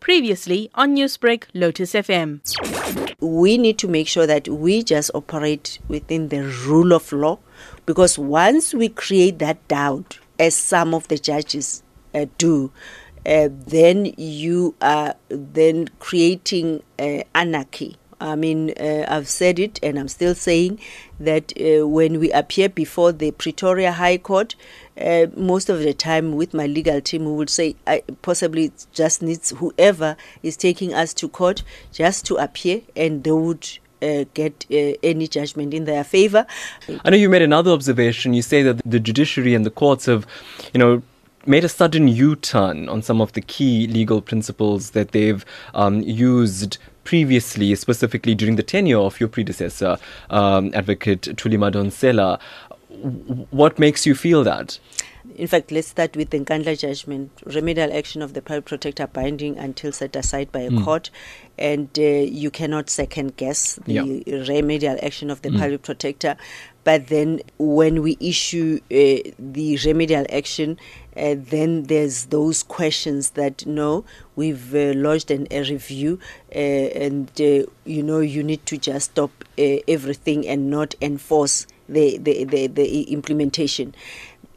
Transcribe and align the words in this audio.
Previously 0.00 0.70
on 0.74 0.96
Newsbreak, 0.96 1.44
Lotus 1.54 1.92
FM. 1.92 2.40
we 3.20 3.58
need 3.58 3.78
to 3.78 3.88
make 3.88 4.08
sure 4.08 4.26
that 4.26 4.48
we 4.48 4.82
just 4.82 5.10
operate 5.14 5.78
within 5.88 6.28
the 6.28 6.42
rule 6.66 6.92
of 6.92 7.12
law 7.12 7.38
because 7.86 8.18
once 8.18 8.72
we 8.74 8.88
create 8.88 9.38
that 9.38 9.66
doubt, 9.68 10.18
as 10.38 10.54
some 10.54 10.94
of 10.94 11.06
the 11.08 11.18
judges 11.18 11.82
uh, 12.14 12.24
do, 12.38 12.72
uh, 13.26 13.48
then 13.50 14.06
you 14.16 14.74
are 14.80 15.14
then 15.28 15.86
creating 15.98 16.82
uh, 16.98 17.22
anarchy. 17.34 17.96
I 18.20 18.36
mean, 18.36 18.70
uh, 18.78 19.06
I've 19.08 19.28
said 19.28 19.58
it 19.58 19.80
and 19.82 19.98
I'm 19.98 20.08
still 20.08 20.34
saying 20.34 20.78
that 21.18 21.52
uh, 21.58 21.86
when 21.86 22.20
we 22.20 22.30
appear 22.32 22.68
before 22.68 23.12
the 23.12 23.30
Pretoria 23.32 23.92
High 23.92 24.18
Court, 24.18 24.54
uh, 25.00 25.26
most 25.36 25.70
of 25.70 25.78
the 25.80 25.94
time 25.94 26.36
with 26.36 26.52
my 26.52 26.66
legal 26.66 27.00
team, 27.00 27.24
we 27.24 27.32
would 27.32 27.50
say 27.50 27.76
I, 27.86 28.02
possibly 28.22 28.72
just 28.92 29.22
needs 29.22 29.50
whoever 29.50 30.16
is 30.42 30.56
taking 30.56 30.92
us 30.92 31.14
to 31.14 31.28
court 31.28 31.62
just 31.92 32.26
to 32.26 32.36
appear 32.36 32.82
and 32.94 33.24
they 33.24 33.32
would 33.32 33.66
uh, 34.02 34.24
get 34.34 34.66
uh, 34.70 34.96
any 35.02 35.26
judgment 35.26 35.74
in 35.74 35.84
their 35.84 36.04
favor. 36.04 36.46
I 37.04 37.10
know 37.10 37.16
you 37.16 37.28
made 37.28 37.42
another 37.42 37.70
observation. 37.70 38.34
You 38.34 38.42
say 38.42 38.62
that 38.62 38.80
the 38.84 39.00
judiciary 39.00 39.54
and 39.54 39.64
the 39.64 39.70
courts 39.70 40.06
have, 40.06 40.26
you 40.72 40.78
know, 40.78 41.02
made 41.46 41.64
a 41.64 41.68
sudden 41.68 42.08
U-turn 42.08 42.88
on 42.88 43.02
some 43.02 43.20
of 43.20 43.32
the 43.32 43.40
key 43.40 43.86
legal 43.86 44.20
principles 44.20 44.90
that 44.90 45.12
they've 45.12 45.44
um, 45.74 46.02
used 46.02 46.78
previously, 47.04 47.74
specifically 47.74 48.34
during 48.34 48.56
the 48.56 48.62
tenure 48.62 48.98
of 48.98 49.20
your 49.20 49.28
predecessor, 49.28 49.98
um, 50.30 50.70
Advocate 50.74 51.22
Tulima 51.36 51.70
Madonsela. 51.72 52.38
W- 52.90 53.46
What 53.50 53.78
makes 53.78 54.06
you 54.06 54.14
feel 54.14 54.44
that? 54.44 54.78
In 55.36 55.46
fact, 55.46 55.70
let's 55.70 55.88
start 55.88 56.16
with 56.16 56.30
the 56.30 56.40
Nkandla 56.40 56.78
judgment. 56.78 57.30
Remedial 57.44 57.92
action 57.92 58.22
of 58.22 58.32
the 58.32 58.40
public 58.40 58.64
protector 58.64 59.06
binding 59.06 59.58
until 59.58 59.92
set 59.92 60.16
aside 60.16 60.50
by 60.50 60.60
a 60.60 60.70
Mm. 60.70 60.84
court, 60.84 61.10
and 61.58 61.88
uh, 61.98 62.02
you 62.02 62.50
cannot 62.50 62.88
second 62.88 63.36
guess 63.36 63.78
the 63.86 64.22
remedial 64.48 64.96
action 65.02 65.30
of 65.30 65.42
the 65.42 65.50
Mm. 65.50 65.58
public 65.58 65.82
protector. 65.82 66.36
But 66.84 67.08
then, 67.08 67.40
when 67.58 68.00
we 68.00 68.16
issue 68.20 68.80
uh, 68.90 69.30
the 69.38 69.78
remedial 69.84 70.24
action, 70.32 70.78
uh, 71.14 71.34
then 71.38 71.82
there's 71.84 72.26
those 72.26 72.62
questions 72.62 73.30
that 73.30 73.66
no, 73.66 74.04
we've 74.36 74.74
uh, 74.74 74.94
lodged 74.94 75.30
an, 75.30 75.46
a 75.50 75.60
review, 75.60 76.18
uh, 76.54 76.58
and 76.58 77.30
uh, 77.38 77.66
you 77.84 78.02
know 78.02 78.20
you 78.20 78.42
need 78.42 78.64
to 78.66 78.78
just 78.78 79.10
stop 79.12 79.30
uh, 79.58 79.76
everything 79.86 80.48
and 80.48 80.70
not 80.70 80.94
enforce 81.02 81.66
the 81.90 82.16
the, 82.16 82.44
the, 82.44 82.66
the 82.68 83.02
implementation 83.12 83.94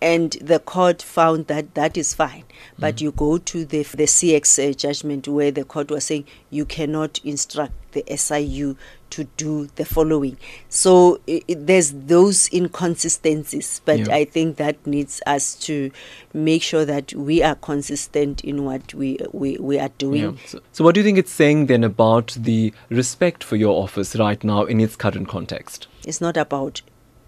and 0.00 0.32
the 0.40 0.58
court 0.60 1.02
found 1.02 1.46
that 1.48 1.74
that 1.74 1.96
is 1.96 2.14
fine. 2.14 2.44
But 2.78 3.00
you 3.00 3.10
go 3.12 3.38
to 3.38 3.64
the 3.64 3.82
the 3.82 4.04
CIEX 4.06 4.70
uh, 4.70 4.72
judgment 4.72 5.26
where 5.28 5.50
the 5.50 5.64
court 5.64 5.90
was 5.90 6.04
saying 6.04 6.26
you 6.50 6.64
cannot 6.64 7.20
instruct 7.24 7.72
the 7.92 8.04
SIU 8.16 8.76
to 9.10 9.24
do 9.38 9.66
the 9.76 9.84
following. 9.84 10.36
So 10.68 11.18
i 11.28 11.40
i- 11.48 11.54
there's 11.58 11.92
those 11.92 12.48
inconsistencies, 12.52 13.80
but 13.84 13.98
Yeah. 14.00 14.14
I 14.14 14.24
think 14.24 14.56
that 14.56 14.86
needs 14.86 15.20
us 15.26 15.54
to 15.66 15.90
make 16.34 16.62
sure 16.62 16.84
that 16.84 17.14
we 17.14 17.42
are 17.42 17.54
consistent 17.54 18.42
in 18.44 18.64
what 18.64 18.94
we 18.94 19.18
we, 19.32 19.56
we 19.58 19.78
are 19.78 19.90
doing. 19.98 20.22
Yeah. 20.22 20.32
So, 20.46 20.60
so, 20.72 20.84
what 20.84 20.94
do 20.94 21.00
you 21.00 21.04
think 21.04 21.18
it's 21.18 21.32
saying 21.32 21.66
then 21.66 21.84
about 21.84 22.36
the 22.38 22.72
respect 22.90 23.42
for 23.42 23.56
your 23.56 23.82
office 23.82 24.14
right 24.16 24.42
now 24.44 24.64
in 24.64 24.80
its 24.80 24.96
current 24.96 25.28
context? 25.28 25.86
It's 26.04 26.20
not 26.20 26.36
about 26.36 26.82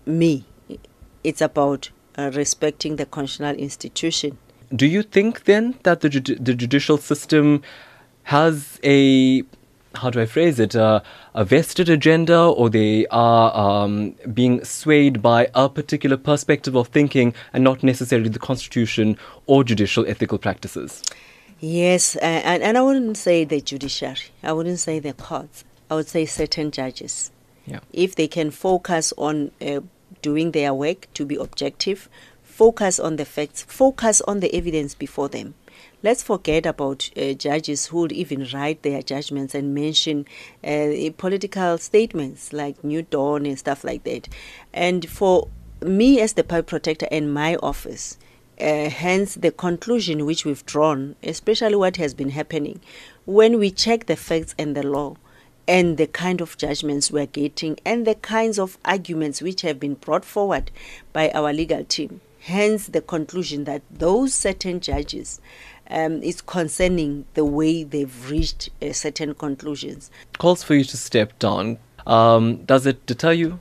me. 0.07 0.45
It's 1.25 1.41
about 1.41 1.91
uh, 2.21 2.31
respecting 2.35 2.97
the 2.97 3.07
constitutional 3.07 3.57
institution. 3.57 4.39
Do 4.75 4.87
you 4.87 5.03
think 5.03 5.45
then 5.45 5.75
that 5.83 6.01
the, 6.01 6.09
judi- 6.09 6.45
the 6.45 6.55
judicial 6.55 6.99
system 6.99 7.63
has 8.25 8.79
a 8.85 9.43
how 9.97 10.09
do 10.09 10.21
I 10.21 10.27
phrase 10.27 10.61
it 10.61 10.77
uh, 10.77 11.01
a 11.35 11.45
vested 11.45 11.89
agenda, 11.89 12.39
or 12.39 12.71
they 12.71 13.07
are 13.11 13.53
um, 13.57 14.15
being 14.33 14.63
swayed 14.65 15.21
by 15.21 15.49
a 15.53 15.69
particular 15.69 16.17
perspective 16.17 16.77
of 16.77 16.89
thinking 16.89 17.35
and 17.53 17.65
not 17.65 17.83
necessarily 17.83 18.29
the 18.29 18.39
constitution 18.39 19.19
or 19.47 19.65
judicial 19.65 20.07
ethical 20.07 20.39
practices? 20.39 21.03
Yes, 21.59 22.17
uh, 22.17 22.21
and, 22.21 22.63
and 22.63 22.79
I 22.79 22.83
wouldn't 22.83 23.17
say 23.17 23.45
the 23.45 23.61
judiciary, 23.61 24.31
I 24.45 24.53
wouldn't 24.53 24.79
say 24.79 25.01
the 25.01 25.13
courts, 25.13 25.65
I 25.91 25.97
would 25.97 26.09
say 26.09 26.25
certain 26.25 26.71
judges. 26.71 27.33
Yeah. 27.67 27.81
If 27.93 28.15
they 28.15 28.29
can 28.29 28.51
focus 28.53 29.13
on 29.19 29.51
uh, 29.61 29.81
doing 30.23 30.53
their 30.53 30.73
work 30.75 31.07
to 31.15 31.25
be 31.25 31.37
objective, 31.37 32.09
focus 32.43 33.01
on 33.01 33.17
the 33.17 33.25
facts, 33.25 33.63
focus 33.63 34.21
on 34.23 34.41
the 34.41 34.55
evidence 34.55 34.95
before 34.95 35.29
them. 35.29 35.55
Let's 36.03 36.23
forget 36.23 36.67
about 36.67 37.11
uh, 37.17 37.33
judges 37.35 37.87
who 37.87 37.99
would 38.01 38.13
even 38.13 38.47
write 38.53 38.83
their 38.83 39.03
judgments 39.03 39.55
and 39.55 39.75
mention 39.75 40.27
uh, 40.65 41.11
political 41.17 41.79
statements 41.79 42.53
like 42.53 42.83
New 42.83 43.03
Dawn 43.03 43.47
and 43.47 43.59
stuff 43.59 43.85
like 43.85 44.05
that. 44.05 44.29
And 44.73 45.09
for 45.09 45.49
me, 45.83 46.21
as 46.21 46.35
the 46.35 46.45
public 46.45 46.67
protector 46.67 47.07
and 47.11 47.33
my 47.33 47.57
office, 47.57 48.19
uh, 48.61 48.91
hence 48.91 49.35
the 49.37 49.51
conclusion 49.51 50.27
which 50.27 50.45
we've 50.45 50.65
drawn, 50.67 51.17
especially 51.23 51.77
what 51.77 51.97
has 51.97 52.13
been 52.15 52.31
happening, 52.31 52.81
when 53.25 53.59
we 53.59 53.71
check 53.71 54.07
the 54.07 54.17
facts 54.17 54.55
and 54.59 54.77
the 54.77 54.87
law 54.87 55.17
and 55.71 55.99
the 55.99 56.07
kind 56.09 56.41
of 56.41 56.59
judgments 56.59 57.13
we're 57.13 57.27
getting 57.27 57.79
and 57.85 58.05
the 58.05 58.17
kinds 58.17 58.59
of 58.59 58.77
arguments 58.85 59.41
which 59.41 59.61
have 59.61 59.79
been 59.79 59.95
brought 59.95 60.25
forward 60.25 60.69
by 61.13 61.31
our 61.31 61.53
legal 61.53 61.85
team. 61.85 62.21
Hence 62.41 62.89
the 62.89 63.01
conclusion 63.01 63.63
that 63.65 63.83
those 63.89 64.35
certain 64.35 64.81
judges 64.81 65.41
um, 65.89 66.25
is 66.25 66.41
concerning 66.41 67.25
the 67.35 67.45
way 67.45 67.85
they've 67.85 68.29
reached 68.29 68.71
uh, 68.83 68.93
certain 68.93 69.33
conclusions. 69.33 70.11
Calls 70.39 70.65
for 70.65 70.75
you 70.75 70.83
to 70.83 70.97
step 70.97 71.39
down. 71.39 71.79
Um, 72.05 72.65
does 72.65 72.85
it 72.85 73.07
deter 73.07 73.31
you? 73.31 73.61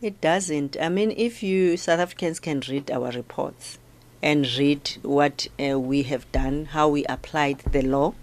It 0.00 0.20
doesn't. 0.20 0.76
I 0.80 0.88
mean, 0.88 1.12
if 1.16 1.42
you 1.42 1.76
South 1.76 1.98
Africans 1.98 2.38
can 2.38 2.62
read 2.68 2.88
our 2.88 3.10
reports 3.10 3.80
and 4.22 4.46
read 4.56 4.98
what 5.02 5.48
uh, 5.58 5.76
we 5.76 6.04
have 6.04 6.30
done, 6.30 6.66
how 6.66 6.88
we 6.88 7.04
applied 7.06 7.58
the 7.72 7.82
law, 7.82 8.14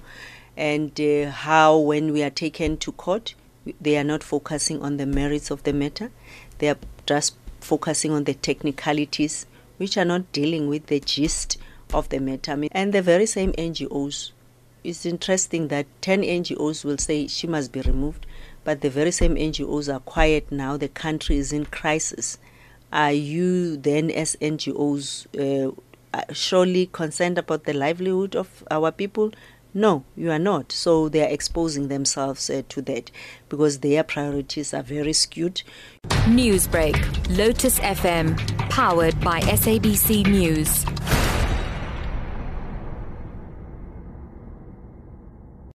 and 0.57 0.99
uh, 0.99 1.29
how 1.29 1.77
when 1.77 2.13
we 2.13 2.23
are 2.23 2.29
taken 2.29 2.77
to 2.77 2.91
court, 2.93 3.35
they 3.81 3.97
are 3.97 4.03
not 4.03 4.23
focusing 4.23 4.81
on 4.81 4.97
the 4.97 5.05
merits 5.05 5.51
of 5.51 5.63
the 5.63 5.73
matter. 5.73 6.11
They 6.59 6.69
are 6.69 6.77
just 7.05 7.35
focusing 7.59 8.11
on 8.11 8.23
the 8.25 8.33
technicalities, 8.33 9.45
which 9.77 9.97
are 9.97 10.05
not 10.05 10.31
dealing 10.31 10.67
with 10.67 10.87
the 10.87 10.99
gist 10.99 11.57
of 11.93 12.09
the 12.09 12.19
matter. 12.19 12.51
I 12.51 12.55
mean, 12.55 12.69
and 12.73 12.93
the 12.93 13.01
very 13.01 13.25
same 13.25 13.51
NGOs. 13.53 14.31
It's 14.83 15.05
interesting 15.05 15.69
that 15.69 15.87
10 16.01 16.21
NGOs 16.21 16.85
will 16.85 16.99
say 16.99 17.27
she 17.27 17.47
must 17.47 17.71
be 17.71 17.81
removed, 17.81 18.25
but 18.63 18.81
the 18.81 18.89
very 18.89 19.11
same 19.11 19.35
NGOs 19.35 19.93
are 19.93 19.99
quiet 19.99 20.51
now. 20.51 20.77
The 20.77 20.89
country 20.89 21.37
is 21.37 21.51
in 21.51 21.65
crisis. 21.65 22.37
Are 22.93 23.11
you 23.11 23.77
then, 23.77 24.11
as 24.11 24.35
NGOs, 24.39 25.25
uh, 25.35 25.71
uh, 26.13 26.21
surely 26.31 26.85
concerned 26.85 27.37
about 27.37 27.63
the 27.63 27.73
livelihood 27.73 28.35
of 28.35 28.63
our 28.69 28.91
people? 28.91 29.31
No, 29.77 30.05
you 30.15 30.31
are 30.31 30.39
not. 30.39 30.71
So 30.71 31.09
they 31.09 31.21
are 31.21 31.29
exposing 31.29 31.89
themselves 31.89 32.49
uh, 32.49 32.61
to 32.69 32.81
that 32.83 33.11
because 33.49 33.79
their 33.79 34.03
priorities 34.03 34.73
are 34.73 34.81
very 34.81 35.11
skewed. 35.11 35.63
Newsbreak, 36.27 36.95
Lotus 37.37 37.77
FM, 37.79 38.37
powered 38.69 39.19
by 39.19 39.41
SABC 39.41 40.27
News. 40.27 40.85